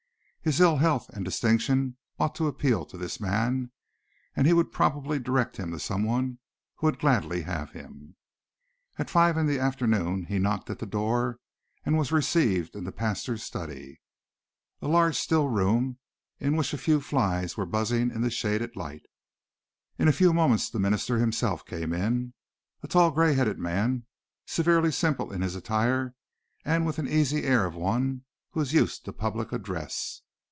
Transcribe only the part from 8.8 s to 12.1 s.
At five in the afternoon he knocked at the door and